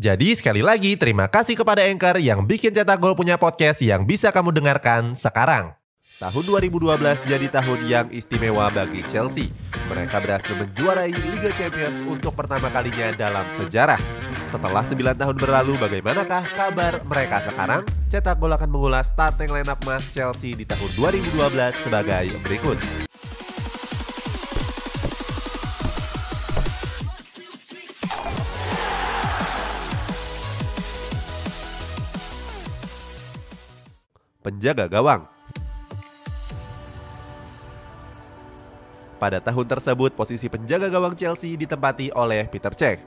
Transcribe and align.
Jadi 0.00 0.34
sekali 0.34 0.64
lagi 0.64 0.96
terima 0.96 1.28
kasih 1.28 1.54
kepada 1.54 1.84
Anchor 1.84 2.16
yang 2.18 2.42
bikin 2.48 2.72
Cetak 2.72 2.98
Gol 2.98 3.14
punya 3.14 3.36
podcast 3.36 3.84
yang 3.84 4.08
bisa 4.08 4.32
kamu 4.32 4.50
dengarkan 4.50 5.12
sekarang. 5.14 5.76
Tahun 6.22 6.44
2012 6.46 7.26
jadi 7.26 7.46
tahun 7.50 7.80
yang 7.90 8.06
istimewa 8.14 8.70
bagi 8.70 9.02
Chelsea. 9.10 9.50
Mereka 9.90 10.22
berhasil 10.22 10.54
menjuarai 10.54 11.10
Liga 11.10 11.50
Champions 11.50 11.98
untuk 12.06 12.38
pertama 12.38 12.70
kalinya 12.70 13.10
dalam 13.10 13.42
sejarah. 13.58 13.98
Setelah 14.54 14.86
9 14.86 15.18
tahun 15.18 15.36
berlalu, 15.40 15.74
bagaimanakah 15.82 16.46
kabar 16.54 17.02
mereka 17.02 17.42
sekarang? 17.42 17.82
Cetak 18.06 18.38
Gol 18.38 18.54
akan 18.54 18.70
mengulas 18.70 19.10
starting 19.10 19.50
lineup 19.50 19.82
Mas 19.82 20.06
Chelsea 20.14 20.54
di 20.54 20.62
tahun 20.62 20.94
2012 20.94 21.42
sebagai 21.82 22.30
berikut. 22.46 22.78
Penjaga 34.42 34.90
gawang 34.90 35.22
Pada 39.22 39.38
tahun 39.38 39.70
tersebut, 39.70 40.18
posisi 40.18 40.50
penjaga 40.50 40.90
gawang 40.90 41.14
Chelsea 41.14 41.54
ditempati 41.54 42.10
oleh 42.10 42.50
Peter 42.50 42.74
Cech. 42.74 42.98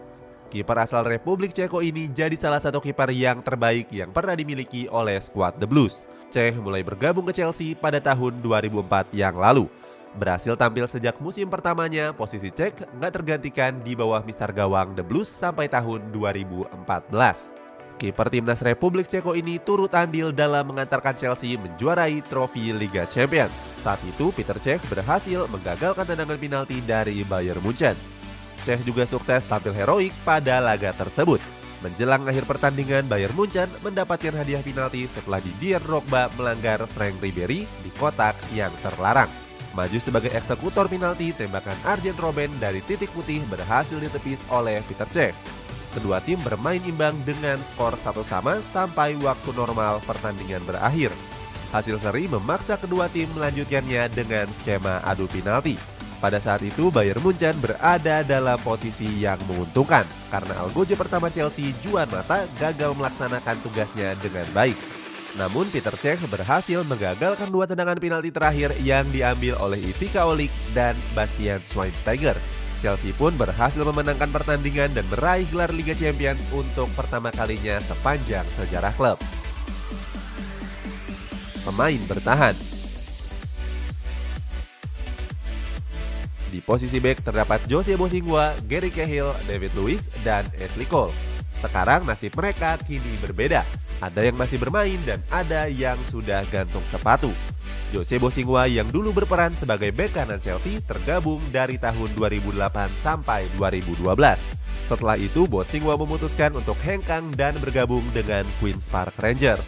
Kiper 0.48 0.78
asal 0.80 1.04
Republik 1.04 1.52
Ceko 1.52 1.84
ini 1.84 2.08
jadi 2.08 2.40
salah 2.40 2.64
satu 2.64 2.80
kiper 2.80 3.12
yang 3.12 3.44
terbaik 3.44 3.92
yang 3.92 4.16
pernah 4.16 4.32
dimiliki 4.32 4.88
oleh 4.88 5.20
skuad 5.20 5.60
The 5.60 5.68
Blues. 5.68 6.08
Cech 6.32 6.56
mulai 6.56 6.88
bergabung 6.88 7.28
ke 7.28 7.36
Chelsea 7.36 7.76
pada 7.76 8.00
tahun 8.00 8.40
2004 8.40 9.12
yang 9.12 9.36
lalu. 9.36 9.68
Berhasil 10.16 10.56
tampil 10.56 10.88
sejak 10.88 11.20
musim 11.20 11.52
pertamanya, 11.52 12.16
posisi 12.16 12.48
Cech 12.48 12.80
nggak 12.96 13.12
tergantikan 13.12 13.84
di 13.84 13.92
bawah 13.92 14.24
Mister 14.24 14.48
Gawang 14.56 14.96
The 14.96 15.04
Blues 15.04 15.28
sampai 15.28 15.68
tahun 15.68 16.16
2014. 16.16 17.65
Kiper 17.96 18.28
timnas 18.28 18.60
Republik 18.60 19.08
Ceko 19.08 19.40
ini 19.40 19.56
turut 19.56 19.96
andil 19.96 20.36
dalam 20.36 20.68
mengantarkan 20.68 21.16
Chelsea 21.16 21.56
menjuarai 21.56 22.20
trofi 22.28 22.76
Liga 22.76 23.08
Champions. 23.08 23.56
Saat 23.80 24.04
itu 24.04 24.36
Peter 24.36 24.58
Cech 24.60 24.84
berhasil 24.92 25.48
menggagalkan 25.48 26.04
tendangan 26.04 26.36
penalti 26.36 26.84
dari 26.84 27.24
Bayern 27.24 27.64
Munchen. 27.64 27.96
Cech 28.68 28.84
juga 28.84 29.08
sukses 29.08 29.48
tampil 29.48 29.72
heroik 29.72 30.12
pada 30.28 30.60
laga 30.60 30.92
tersebut. 30.92 31.40
Menjelang 31.80 32.28
akhir 32.28 32.44
pertandingan, 32.44 33.08
Bayern 33.08 33.36
Munchen 33.38 33.72
mendapatkan 33.80 34.34
hadiah 34.36 34.60
penalti 34.60 35.08
setelah 35.08 35.40
Didier 35.40 35.80
Drogba 35.80 36.28
melanggar 36.36 36.84
Frank 36.92 37.22
Ribery 37.24 37.64
di 37.64 37.90
kotak 37.96 38.36
yang 38.52 38.74
terlarang. 38.84 39.30
Maju 39.72 40.00
sebagai 40.00 40.32
eksekutor 40.36 40.92
penalti, 40.92 41.32
tembakan 41.32 41.76
Arjen 41.88 42.16
Robben 42.20 42.52
dari 42.60 42.84
titik 42.84 43.12
putih 43.16 43.44
berhasil 43.48 43.96
ditepis 44.00 44.40
oleh 44.52 44.84
Peter 44.84 45.08
Cech. 45.12 45.36
Kedua 45.96 46.20
tim 46.20 46.36
bermain 46.44 46.84
imbang 46.84 47.16
dengan 47.24 47.56
skor 47.72 47.96
satu 48.04 48.20
sama 48.28 48.60
sampai 48.76 49.16
waktu 49.24 49.50
normal 49.56 50.04
pertandingan 50.04 50.60
berakhir. 50.68 51.08
Hasil 51.72 52.04
seri 52.04 52.28
memaksa 52.28 52.76
kedua 52.76 53.08
tim 53.08 53.32
melanjutkannya 53.32 54.12
dengan 54.12 54.44
skema 54.60 55.00
adu 55.08 55.24
penalti. 55.32 55.80
Pada 56.20 56.44
saat 56.44 56.68
itu 56.68 56.92
Bayern 56.92 57.24
Munchen 57.24 57.56
berada 57.64 58.28
dalam 58.28 58.60
posisi 58.60 59.08
yang 59.24 59.40
menguntungkan 59.48 60.04
karena 60.28 60.68
algojo 60.68 61.00
pertama 61.00 61.32
Chelsea 61.32 61.72
Juan 61.80 62.12
Mata 62.12 62.44
gagal 62.60 62.92
melaksanakan 63.00 63.56
tugasnya 63.64 64.20
dengan 64.20 64.48
baik. 64.52 64.76
Namun 65.40 65.68
Peter 65.72 65.92
Cech 65.96 66.20
berhasil 66.28 66.84
menggagalkan 66.88 67.52
dua 67.52 67.68
tendangan 67.68 68.00
penalti 68.00 68.32
terakhir 68.32 68.72
yang 68.84 69.04
diambil 69.12 69.60
oleh 69.64 69.80
Ivica 69.80 70.28
Olik 70.28 70.52
dan 70.72 70.96
Bastian 71.12 71.60
Schweinsteiger 71.72 72.36
Chelsea 72.86 73.18
pun 73.18 73.34
berhasil 73.34 73.82
memenangkan 73.82 74.30
pertandingan 74.30 74.94
dan 74.94 75.02
meraih 75.10 75.50
gelar 75.50 75.74
Liga 75.74 75.98
Champions 75.98 76.38
untuk 76.54 76.86
pertama 76.94 77.34
kalinya 77.34 77.82
sepanjang 77.82 78.46
sejarah 78.62 78.94
klub. 78.94 79.18
Pemain 81.66 81.98
bertahan 82.06 82.54
Di 86.54 86.62
posisi 86.62 87.02
back 87.02 87.26
terdapat 87.26 87.66
Jose 87.66 87.98
Bosingwa, 87.98 88.54
Gary 88.70 88.94
Cahill, 88.94 89.34
David 89.50 89.74
Luiz, 89.74 90.06
dan 90.22 90.46
Ashley 90.62 90.86
Cole. 90.86 91.12
Sekarang 91.60 92.06
nasib 92.06 92.38
mereka 92.38 92.78
kini 92.86 93.18
berbeda. 93.18 93.66
Ada 93.98 94.30
yang 94.30 94.38
masih 94.38 94.62
bermain 94.62 95.02
dan 95.04 95.26
ada 95.34 95.66
yang 95.68 95.98
sudah 96.08 96.46
gantung 96.54 96.86
sepatu. 96.94 97.34
Jose 97.94 98.18
Bosingwa 98.18 98.66
yang 98.66 98.90
dulu 98.90 99.14
berperan 99.14 99.54
sebagai 99.54 99.94
bek 99.94 100.18
kanan 100.18 100.42
Chelsea 100.42 100.82
tergabung 100.82 101.38
dari 101.54 101.78
tahun 101.78 102.10
2008 102.18 102.90
sampai 103.06 103.46
2012. 103.62 104.10
Setelah 104.86 105.18
itu, 105.18 105.50
Bosingwa 105.50 105.98
memutuskan 105.98 106.54
untuk 106.54 106.78
hengkang 106.86 107.34
dan 107.34 107.58
bergabung 107.58 108.06
dengan 108.14 108.46
Queen's 108.62 108.86
Park 108.90 109.18
Rangers. 109.18 109.66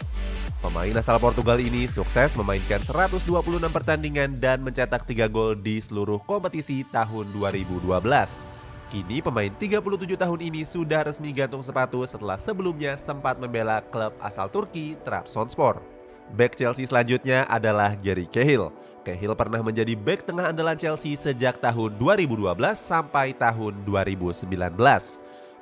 Pemain 0.58 0.90
asal 0.98 1.22
Portugal 1.22 1.62
ini 1.62 1.86
sukses 1.86 2.34
memainkan 2.34 2.82
126 2.82 3.30
pertandingan 3.70 4.42
dan 4.42 4.58
mencetak 4.58 5.06
3 5.06 5.30
gol 5.30 5.54
di 5.54 5.78
seluruh 5.78 6.18
kompetisi 6.26 6.82
tahun 6.90 7.30
2012. 7.34 7.86
Kini 8.88 9.20
pemain 9.20 9.52
37 9.52 10.16
tahun 10.16 10.40
ini 10.40 10.66
sudah 10.66 11.06
resmi 11.06 11.30
gantung 11.30 11.62
sepatu 11.62 12.02
setelah 12.08 12.40
sebelumnya 12.40 12.98
sempat 12.98 13.38
membela 13.38 13.84
klub 13.86 14.16
asal 14.18 14.50
Turki 14.50 14.98
Trabzonspor. 15.06 15.97
Back 16.34 16.60
Chelsea 16.60 16.84
selanjutnya 16.84 17.48
adalah 17.48 17.96
Gary 17.96 18.28
Cahill. 18.28 18.68
Cahill 19.00 19.32
pernah 19.32 19.64
menjadi 19.64 19.96
back 19.96 20.28
tengah 20.28 20.52
andalan 20.52 20.76
Chelsea 20.76 21.16
sejak 21.16 21.56
tahun 21.64 21.96
2012 21.96 22.44
sampai 22.76 23.32
tahun 23.32 23.72
2019. 23.88 24.48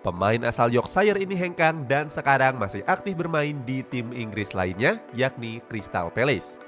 Pemain 0.02 0.42
asal 0.46 0.70
Yorkshire 0.70 1.18
ini 1.18 1.34
hengkang 1.34 1.86
dan 1.86 2.06
sekarang 2.10 2.58
masih 2.58 2.82
aktif 2.86 3.18
bermain 3.18 3.58
di 3.66 3.82
tim 3.86 4.10
Inggris 4.14 4.54
lainnya 4.54 5.02
yakni 5.14 5.62
Crystal 5.66 6.10
Palace. 6.10 6.58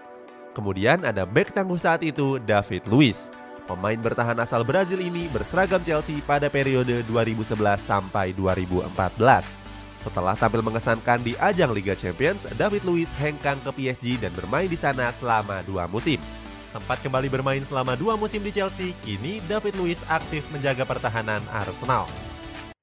Kemudian 0.55 1.07
ada 1.07 1.23
back 1.23 1.55
tangguh 1.55 1.79
saat 1.79 2.03
itu 2.03 2.43
David 2.43 2.87
Luiz. 2.91 3.31
Pemain 3.67 3.99
bertahan 4.01 4.39
asal 4.43 4.65
Brazil 4.65 4.99
ini 4.99 5.29
berseragam 5.31 5.79
Chelsea 5.85 6.25
pada 6.25 6.49
periode 6.49 7.05
2011 7.07 7.55
sampai 7.85 8.33
2014. 8.35 9.58
Setelah 9.99 10.39
tampil 10.39 10.63
mengesankan 10.63 11.19
di 11.27 11.35
ajang 11.43 11.75
Liga 11.75 11.99
Champions, 11.99 12.47
David 12.55 12.87
Luiz 12.87 13.11
hengkang 13.19 13.59
ke 13.67 13.71
PSG 13.75 14.23
dan 14.23 14.31
bermain 14.31 14.71
di 14.71 14.79
sana 14.79 15.11
selama 15.19 15.67
dua 15.67 15.91
musim. 15.91 16.23
Sempat 16.71 17.03
kembali 17.03 17.27
bermain 17.27 17.65
selama 17.67 17.99
dua 17.99 18.15
musim 18.15 18.39
di 18.39 18.55
Chelsea, 18.55 18.95
kini 19.03 19.43
David 19.51 19.75
Luiz 19.75 19.99
aktif 20.07 20.47
menjaga 20.55 20.87
pertahanan 20.87 21.43
Arsenal. 21.51 22.07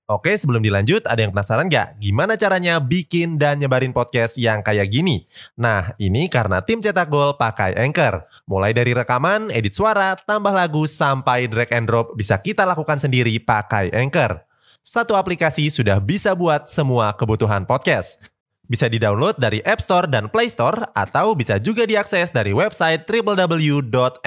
Oke, 0.05 0.37
sebelum 0.37 0.61
dilanjut, 0.61 1.01
ada 1.09 1.17
yang 1.17 1.33
penasaran 1.33 1.65
nggak? 1.65 1.97
Gimana 1.97 2.37
caranya 2.37 2.77
bikin 2.77 3.41
dan 3.41 3.57
nyebarin 3.57 3.89
podcast 3.89 4.37
yang 4.37 4.61
kayak 4.61 4.93
gini? 4.93 5.25
Nah, 5.57 5.97
ini 5.97 6.29
karena 6.29 6.61
tim 6.61 6.77
cetak 6.77 7.09
gol 7.09 7.41
pakai 7.41 7.73
Anchor. 7.73 8.21
Mulai 8.45 8.69
dari 8.69 8.93
rekaman, 8.93 9.49
edit 9.49 9.73
suara, 9.73 10.13
tambah 10.13 10.53
lagu, 10.53 10.85
sampai 10.85 11.49
drag 11.49 11.73
and 11.73 11.89
drop 11.89 12.13
bisa 12.13 12.37
kita 12.37 12.69
lakukan 12.69 13.01
sendiri 13.01 13.33
pakai 13.41 13.89
Anchor 13.97 14.45
satu 14.85 15.17
aplikasi 15.17 15.73
sudah 15.73 15.97
bisa 15.97 16.37
buat 16.37 16.69
semua 16.69 17.09
kebutuhan 17.17 17.65
podcast. 17.65 18.21
Bisa 18.69 18.85
di-download 18.85 19.41
dari 19.41 19.57
App 19.65 19.81
Store 19.81 20.05
dan 20.05 20.29
Play 20.29 20.45
Store 20.53 20.93
atau 20.93 21.33
bisa 21.33 21.57
juga 21.57 21.89
diakses 21.89 22.29
dari 22.29 22.53
website 22.53 23.09
www.anchor.fm. 23.09 24.17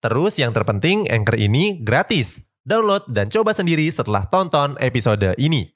Terus 0.00 0.40
yang 0.40 0.56
terpenting 0.56 1.04
Anchor 1.12 1.36
ini 1.36 1.76
gratis. 1.84 2.40
Download 2.64 3.04
dan 3.08 3.28
coba 3.28 3.52
sendiri 3.56 3.88
setelah 3.92 4.24
tonton 4.28 4.76
episode 4.80 5.36
ini. 5.36 5.72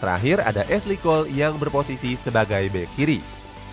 Terakhir 0.00 0.40
ada 0.44 0.64
Ashley 0.68 0.96
Cole 1.00 1.28
yang 1.32 1.56
berposisi 1.56 2.16
sebagai 2.20 2.68
bek 2.72 2.88
kiri. 2.96 3.20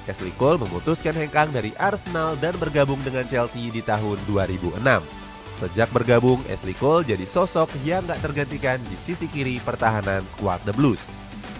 Ashley 0.08 0.32
Cole 0.36 0.60
memutuskan 0.60 1.16
hengkang 1.16 1.52
dari 1.56 1.76
Arsenal 1.76 2.36
dan 2.40 2.56
bergabung 2.60 3.00
dengan 3.04 3.24
Chelsea 3.28 3.72
di 3.72 3.84
tahun 3.84 4.20
2006. 4.28 5.29
Sejak 5.60 5.92
bergabung, 5.92 6.40
Ashley 6.48 6.72
Cole 6.80 7.04
jadi 7.04 7.28
sosok 7.28 7.68
yang 7.84 8.00
gak 8.08 8.24
tergantikan 8.24 8.80
di 8.88 8.96
sisi 9.04 9.28
kiri 9.28 9.60
pertahanan 9.60 10.24
skuad 10.32 10.64
The 10.64 10.72
Blues. 10.72 11.04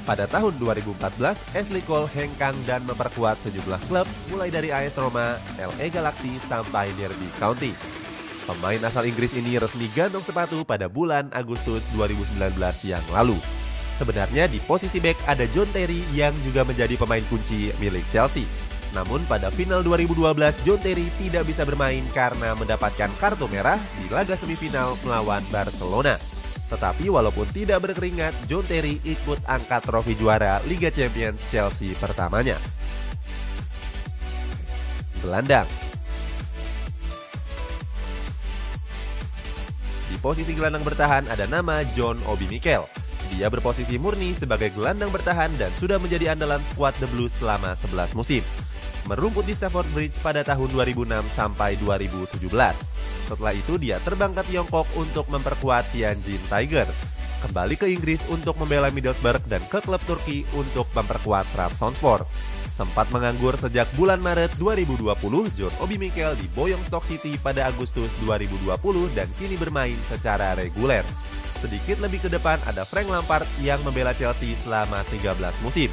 Pada 0.08 0.24
tahun 0.26 0.56
2014, 0.58 1.36
Ashley 1.52 1.84
Cole 1.84 2.08
hengkang 2.16 2.56
dan 2.64 2.82
memperkuat 2.88 3.36
sejumlah 3.44 3.78
klub 3.92 4.08
mulai 4.32 4.48
dari 4.48 4.72
AS 4.72 4.96
Roma, 4.96 5.36
LA 5.60 5.92
Galaxy, 5.92 6.40
sampai 6.48 6.90
Derby 6.96 7.28
County. 7.38 7.76
Pemain 8.48 8.82
asal 8.82 9.06
Inggris 9.06 9.36
ini 9.38 9.60
resmi 9.62 9.86
gantung 9.94 10.26
sepatu 10.26 10.66
pada 10.66 10.90
bulan 10.90 11.30
Agustus 11.36 11.84
2019 11.94 12.58
yang 12.88 13.04
lalu. 13.14 13.38
Sebenarnya 14.00 14.48
di 14.48 14.64
posisi 14.64 14.98
back 15.04 15.20
ada 15.28 15.44
John 15.52 15.68
Terry 15.76 16.02
yang 16.16 16.32
juga 16.42 16.64
menjadi 16.64 16.96
pemain 16.96 17.22
kunci 17.28 17.70
milik 17.78 18.08
Chelsea. 18.10 18.48
Namun 18.90 19.22
pada 19.30 19.54
final 19.54 19.86
2012, 19.86 20.66
John 20.66 20.82
Terry 20.82 21.14
tidak 21.22 21.46
bisa 21.46 21.62
bermain 21.62 22.02
karena 22.10 22.58
mendapatkan 22.58 23.10
kartu 23.22 23.46
merah 23.46 23.78
di 24.02 24.10
laga 24.10 24.34
semifinal 24.34 24.98
melawan 25.06 25.46
Barcelona. 25.54 26.18
Tetapi 26.70 27.10
walaupun 27.10 27.50
tidak 27.54 27.86
berkeringat, 27.86 28.34
John 28.50 28.66
Terry 28.66 28.98
ikut 29.06 29.46
angkat 29.46 29.86
trofi 29.86 30.14
juara 30.18 30.62
Liga 30.66 30.90
Champions 30.90 31.38
Chelsea 31.50 31.94
pertamanya. 31.98 32.58
Gelandang 35.22 35.68
Di 40.10 40.18
posisi 40.18 40.58
gelandang 40.58 40.82
bertahan 40.82 41.30
ada 41.30 41.46
nama 41.46 41.86
John 41.94 42.18
Obi 42.26 42.50
Mikel. 42.50 42.90
Dia 43.30 43.46
berposisi 43.46 44.02
murni 44.02 44.34
sebagai 44.34 44.74
gelandang 44.74 45.14
bertahan 45.14 45.54
dan 45.62 45.70
sudah 45.78 46.02
menjadi 46.02 46.34
andalan 46.34 46.58
skuad 46.74 46.98
The 46.98 47.06
Blues 47.14 47.30
selama 47.38 47.78
11 47.78 48.18
musim 48.18 48.42
merumput 49.10 49.42
di 49.42 49.58
Stafford 49.58 49.90
Bridge 49.90 50.22
pada 50.22 50.46
tahun 50.46 50.70
2006 50.70 51.10
sampai 51.34 51.82
2017. 51.82 52.46
Setelah 53.26 53.54
itu 53.58 53.82
dia 53.82 53.98
terbang 54.06 54.30
ke 54.38 54.46
Tiongkok 54.46 54.86
untuk 54.94 55.26
memperkuat 55.34 55.90
Tianjin 55.90 56.38
Tiger. 56.46 56.86
Kembali 57.40 57.74
ke 57.80 57.90
Inggris 57.90 58.22
untuk 58.30 58.54
membela 58.62 58.94
Middlesbrough 58.94 59.50
dan 59.50 59.64
ke 59.66 59.82
klub 59.82 60.04
Turki 60.06 60.46
untuk 60.54 60.86
memperkuat 60.94 61.50
Trabzonspor. 61.56 62.30
Sempat 62.78 63.10
menganggur 63.10 63.58
sejak 63.58 63.90
bulan 63.98 64.22
Maret 64.22 64.56
2020, 64.62 65.58
John 65.58 65.74
Obi 65.82 65.98
Mikel 65.98 66.38
diboyong 66.38 66.80
Stock 66.86 67.04
City 67.08 67.36
pada 67.42 67.68
Agustus 67.68 68.12
2020 68.24 68.72
dan 69.18 69.28
kini 69.42 69.56
bermain 69.58 69.98
secara 70.08 70.54
reguler. 70.54 71.04
Sedikit 71.60 72.00
lebih 72.00 72.24
ke 72.24 72.30
depan 72.32 72.56
ada 72.64 72.88
Frank 72.88 73.12
Lampard 73.12 73.44
yang 73.60 73.84
membela 73.84 74.16
Chelsea 74.16 74.56
selama 74.64 75.04
13 75.12 75.36
musim. 75.60 75.92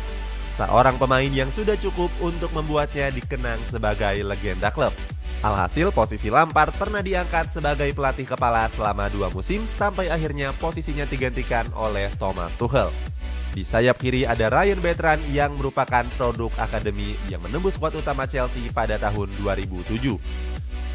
Seorang 0.56 0.97
pemain 0.97 1.29
yang 1.29 1.53
sudah 1.53 1.76
cukup 1.76 2.08
untuk 2.25 2.49
membuatnya 2.56 3.12
dikenang 3.12 3.61
sebagai 3.69 4.25
legenda 4.25 4.73
klub. 4.73 4.97
Alhasil 5.44 5.93
posisi 5.93 6.32
Lampard 6.32 6.73
pernah 6.81 7.05
diangkat 7.05 7.53
sebagai 7.53 7.93
pelatih 7.93 8.25
kepala 8.25 8.64
selama 8.73 9.12
dua 9.12 9.29
musim 9.29 9.61
sampai 9.76 10.08
akhirnya 10.08 10.56
posisinya 10.56 11.05
digantikan 11.05 11.69
oleh 11.76 12.08
Thomas 12.17 12.49
Tuchel. 12.56 12.88
Di 13.53 13.69
sayap 13.69 14.00
kiri 14.00 14.25
ada 14.25 14.49
Ryan 14.49 14.81
Bertrand 14.81 15.20
yang 15.29 15.53
merupakan 15.61 16.08
produk 16.17 16.49
akademi 16.56 17.12
yang 17.29 17.44
menembus 17.44 17.76
skuad 17.76 17.93
utama 17.93 18.25
Chelsea 18.25 18.73
pada 18.73 18.97
tahun 18.97 19.29
2007. 19.44 19.93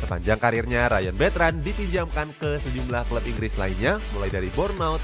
Sepanjang 0.01 0.41
karirnya, 0.41 0.89
Ryan 0.89 1.13
Bertrand 1.13 1.61
dipinjamkan 1.61 2.33
ke 2.41 2.57
sejumlah 2.65 3.05
klub 3.13 3.21
Inggris 3.29 3.53
lainnya, 3.61 4.01
mulai 4.17 4.33
dari 4.33 4.49
Bournemouth, 4.57 5.01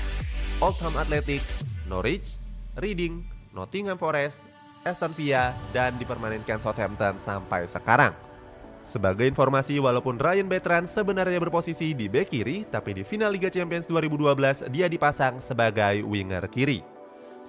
Oldham 0.58 0.98
Athletic, 0.98 1.46
Norwich, 1.86 2.42
Reading, 2.82 3.37
Nottingham 3.58 3.98
Forest, 3.98 4.46
Aston 4.86 5.10
Villa, 5.18 5.58
dan 5.74 5.98
dipermanenkan 5.98 6.62
Southampton 6.62 7.18
sampai 7.26 7.66
sekarang. 7.66 8.14
Sebagai 8.88 9.28
informasi, 9.28 9.82
walaupun 9.84 10.16
Ryan 10.16 10.48
Bertrand 10.48 10.88
sebenarnya 10.88 11.42
berposisi 11.44 11.92
di 11.92 12.08
bek 12.08 12.32
kiri, 12.32 12.64
tapi 12.70 12.96
di 12.96 13.04
final 13.04 13.34
Liga 13.34 13.52
Champions 13.52 13.90
2012 13.90 14.70
dia 14.72 14.88
dipasang 14.88 15.44
sebagai 15.44 16.06
winger 16.08 16.48
kiri. 16.48 16.80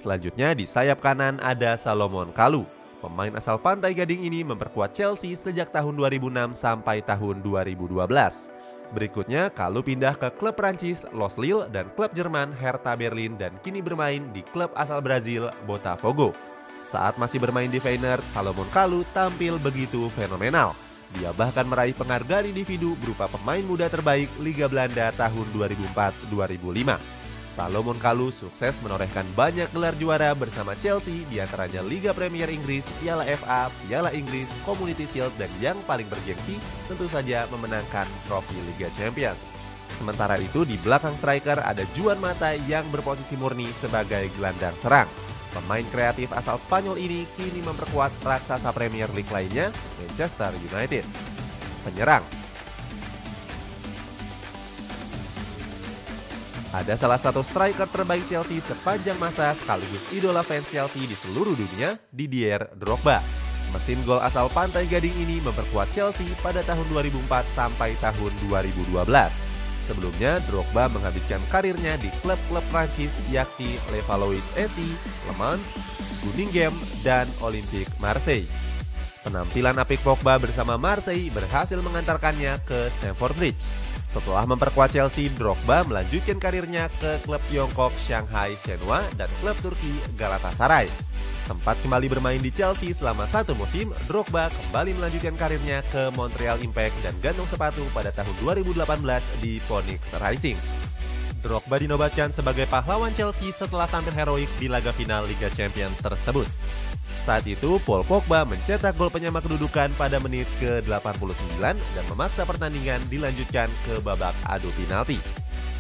Selanjutnya 0.03 0.51
di 0.57 0.67
sayap 0.67 0.99
kanan 0.99 1.39
ada 1.39 1.79
Salomon 1.79 2.35
Kalu. 2.35 2.67
Pemain 2.99 3.31
asal 3.39 3.63
Pantai 3.63 3.95
Gading 3.95 4.27
ini 4.27 4.43
memperkuat 4.43 4.91
Chelsea 4.91 5.39
sejak 5.39 5.71
tahun 5.71 5.95
2006 5.95 6.59
sampai 6.59 7.07
tahun 7.07 7.39
2012. 7.47 8.58
Berikutnya, 8.89 9.53
Kalu 9.53 9.85
pindah 9.85 10.17
ke 10.17 10.33
klub 10.41 10.57
Prancis 10.57 11.05
Los 11.13 11.37
Lille 11.37 11.69
dan 11.69 11.93
klub 11.93 12.09
Jerman 12.17 12.57
Hertha 12.57 12.97
Berlin 12.97 13.37
dan 13.37 13.53
kini 13.61 13.85
bermain 13.85 14.25
di 14.33 14.41
klub 14.49 14.73
asal 14.73 15.05
Brazil 15.05 15.53
Botafogo. 15.69 16.33
Saat 16.89 17.21
masih 17.21 17.37
bermain 17.37 17.69
di 17.69 17.77
Feyenoord, 17.77 18.25
Salomon 18.33 18.65
Kalu 18.73 19.05
tampil 19.13 19.61
begitu 19.61 20.09
fenomenal. 20.17 20.73
Dia 21.17 21.37
bahkan 21.37 21.69
meraih 21.69 21.97
penghargaan 21.97 22.49
individu 22.49 22.97
berupa 23.01 23.29
pemain 23.29 23.65
muda 23.65 23.89
terbaik 23.93 24.29
Liga 24.41 24.69
Belanda 24.69 25.13
tahun 25.17 25.47
2004-2005. 25.53 27.18
Salomon 27.59 27.99
Kalu 27.99 28.31
sukses 28.31 28.71
menorehkan 28.87 29.27
banyak 29.35 29.67
gelar 29.75 29.91
juara 29.99 30.31
bersama 30.31 30.79
Chelsea 30.79 31.27
di 31.27 31.43
antaranya 31.43 31.83
Liga 31.83 32.15
Premier 32.15 32.47
Inggris, 32.47 32.87
Piala 33.03 33.27
FA, 33.35 33.67
Piala 33.83 34.15
Inggris, 34.15 34.47
Community 34.63 35.11
Shield, 35.11 35.35
dan 35.43 35.51
yang 35.59 35.75
paling 35.83 36.07
bergengsi 36.07 36.55
tentu 36.87 37.11
saja 37.11 37.51
memenangkan 37.51 38.07
trofi 38.31 38.55
Liga 38.63 38.87
Champions. 38.95 39.43
Sementara 39.99 40.39
itu 40.39 40.63
di 40.63 40.79
belakang 40.79 41.19
striker 41.19 41.59
ada 41.59 41.83
Juan 41.99 42.23
Mata 42.23 42.55
yang 42.71 42.87
berposisi 42.95 43.35
murni 43.35 43.67
sebagai 43.83 44.31
gelandang 44.39 44.79
serang. 44.79 45.11
Pemain 45.51 45.83
kreatif 45.91 46.31
asal 46.31 46.63
Spanyol 46.63 46.95
ini 46.95 47.27
kini 47.35 47.59
memperkuat 47.67 48.23
raksasa 48.23 48.71
Premier 48.71 49.11
League 49.19 49.35
lainnya, 49.35 49.75
Manchester 49.99 50.55
United. 50.63 51.03
Penyerang 51.83 52.23
Ada 56.69 57.01
salah 57.01 57.17
satu 57.17 57.41
striker 57.41 57.89
terbaik 57.89 58.29
Chelsea 58.29 58.61
sepanjang 58.61 59.17
masa 59.17 59.57
sekaligus 59.57 60.05
idola 60.13 60.45
fans 60.45 60.69
Chelsea 60.69 61.09
di 61.09 61.17
seluruh 61.17 61.57
dunia, 61.57 61.97
Didier 62.13 62.69
Drogba. 62.77 63.25
Mesin 63.73 64.01
gol 64.05 64.21
asal 64.21 64.53
Pantai 64.53 64.85
Gading 64.85 65.17
ini 65.17 65.41
memperkuat 65.41 65.89
Chelsea 65.97 66.29
pada 66.45 66.61
tahun 66.65 66.85
2004 66.93 67.57
sampai 67.57 67.97
tahun 68.05 68.33
2012. 68.53 69.01
Sebelumnya, 69.89 70.37
Drogba 70.45 70.93
menghabiskan 70.93 71.41
karirnya 71.49 71.97
di 71.97 72.13
klub-klub 72.21 72.65
Prancis 72.69 73.09
yakni 73.33 73.81
Levallois 73.89 74.45
SC, 74.53 74.77
Le 75.25 75.35
Mans, 75.41 75.65
dan 77.01 77.25
Olympique 77.41 77.89
Marseille. 77.97 78.45
Penampilan 79.25 79.81
apik 79.81 80.05
Pogba 80.05 80.37
bersama 80.37 80.77
Marseille 80.77 81.33
berhasil 81.33 81.81
mengantarkannya 81.81 82.61
ke 82.69 82.93
Stamford 83.01 83.37
Bridge. 83.41 83.88
Setelah 84.09 84.49
memperkuat 84.49 84.89
Chelsea, 84.97 85.29
Drogba 85.29 85.85
melanjutkan 85.85 86.41
karirnya 86.41 86.89
ke 86.97 87.21
klub 87.29 87.45
Tiongkok 87.53 87.93
Shanghai 88.09 88.57
Shenhua 88.57 89.05
dan 89.21 89.29
klub 89.45 89.57
Turki 89.61 90.01
Galatasaray. 90.17 90.89
Sempat 91.45 91.77
kembali 91.85 92.13
bermain 92.13 92.41
di 92.41 92.49
Chelsea 92.49 92.97
selama 92.97 93.29
satu 93.29 93.53
musim, 93.53 93.93
Drogba 94.09 94.49
kembali 94.49 94.97
melanjutkan 94.97 95.37
karirnya 95.37 95.85
ke 95.93 96.09
Montreal 96.17 96.61
Impact 96.65 96.97
dan 97.05 97.15
gantung 97.21 97.49
sepatu 97.49 97.85
pada 97.93 98.09
tahun 98.13 98.33
2018 98.41 98.85
di 99.45 99.61
Phoenix 99.61 100.01
Rising. 100.17 100.57
Drogba 101.45 101.77
dinobatkan 101.79 102.35
sebagai 102.35 102.67
pahlawan 102.67 103.15
Chelsea 103.15 103.55
setelah 103.55 103.87
tampil 103.87 104.13
heroik 104.17 104.51
di 104.59 104.67
laga 104.67 104.91
final 104.91 105.23
Liga 105.29 105.47
Champions 105.53 105.95
tersebut. 106.03 106.49
Saat 107.29 107.45
itu, 107.45 107.77
Paul 107.85 108.09
Pogba 108.09 108.49
mencetak 108.49 108.97
gol 108.97 109.13
penyama 109.13 109.45
kedudukan 109.45 109.93
pada 110.01 110.17
menit 110.17 110.49
ke-89 110.65 111.61
dan 111.61 112.05
memaksa 112.09 112.49
pertandingan 112.49 113.05
dilanjutkan 113.13 113.69
ke 113.85 114.01
babak 114.01 114.33
adu 114.49 114.73
penalti. 114.73 115.21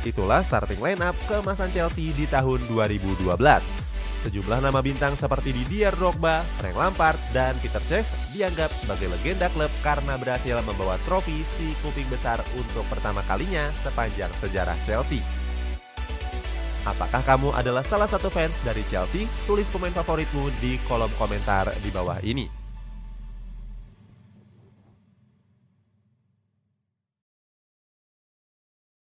Itulah 0.04 0.44
starting 0.44 0.76
line 0.76 1.00
up 1.00 1.16
kemasan 1.24 1.72
Chelsea 1.72 2.12
di 2.12 2.28
tahun 2.28 2.60
2012. 2.68 3.24
Sejumlah 4.28 4.60
nama 4.60 4.84
bintang 4.84 5.16
seperti 5.16 5.56
Didier 5.56 5.96
Drogba, 5.96 6.44
Frank 6.60 6.76
Lampard, 6.76 7.16
dan 7.32 7.56
Peter 7.64 7.80
Cech 7.88 8.04
dianggap 8.36 8.68
sebagai 8.84 9.08
legenda 9.08 9.48
klub 9.48 9.72
karena 9.80 10.20
berhasil 10.20 10.60
membawa 10.60 11.00
trofi 11.08 11.48
si 11.56 11.72
kuping 11.80 12.12
besar 12.12 12.44
untuk 12.60 12.84
pertama 12.92 13.24
kalinya 13.24 13.72
sepanjang 13.80 14.28
sejarah 14.36 14.76
Chelsea. 14.84 15.24
Apakah 16.88 17.20
kamu 17.20 17.52
adalah 17.52 17.84
salah 17.84 18.08
satu 18.08 18.32
fans 18.32 18.56
dari 18.64 18.80
Chelsea? 18.88 19.28
Tulis 19.44 19.68
komen 19.68 19.92
favoritmu 19.92 20.48
di 20.56 20.80
kolom 20.88 21.12
komentar 21.20 21.68
di 21.84 21.92
bawah 21.92 22.16
ini. 22.24 22.57